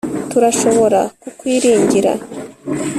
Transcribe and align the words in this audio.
turashobora 0.31 0.99
kukwiringira 1.21 2.11